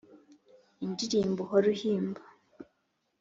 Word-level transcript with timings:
Indirimbo 0.85 1.39
uhora 1.43 1.67
uhimba 1.73 2.21